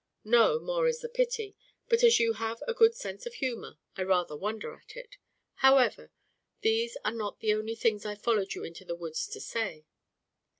"No, 0.25 0.57
more 0.57 0.87
is 0.87 1.01
the 1.01 1.07
pity, 1.09 1.55
but 1.87 2.03
as 2.03 2.19
you 2.19 2.33
have 2.33 2.63
a 2.67 2.73
good 2.73 2.95
sense 2.95 3.27
of 3.27 3.35
humour, 3.35 3.77
I 3.95 4.01
rather 4.01 4.35
wonder 4.35 4.73
at 4.73 4.97
it. 4.97 5.17
However 5.57 6.11
these 6.61 6.97
are 7.05 7.11
not 7.13 7.39
the 7.39 7.53
only 7.53 7.75
things 7.75 8.03
I 8.03 8.15
followed 8.15 8.55
you 8.55 8.63
into 8.63 8.83
the 8.83 8.95
woods 8.95 9.27
to 9.27 9.39
say." 9.39 9.85